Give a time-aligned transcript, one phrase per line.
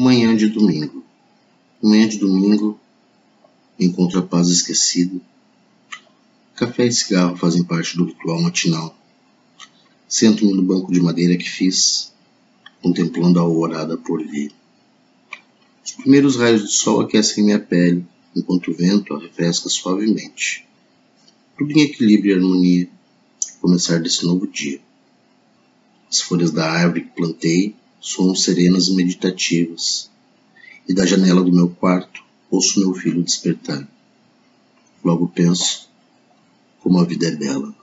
[0.00, 1.04] Manhã de domingo.
[1.82, 2.78] Manhã de domingo,
[3.80, 5.20] encontro a paz esquecida.
[6.54, 8.96] Café e cigarro fazem parte do ritual matinal.
[10.08, 12.12] Sento-me no banco de madeira que fiz,
[12.80, 14.52] contemplando a alvorada por vir.
[15.84, 18.06] Os primeiros raios de sol aquecem minha pele,
[18.36, 20.64] enquanto o vento a refresca suavemente.
[21.58, 22.88] Tudo em equilíbrio e harmonia.
[23.60, 24.80] Começar desse novo dia.
[26.08, 27.74] As folhas da árvore que plantei
[28.08, 30.10] soam serenas e meditativas,
[30.88, 33.86] e da janela do meu quarto ouço meu filho despertar.
[35.04, 35.90] Logo penso
[36.80, 37.74] como a vida é bela.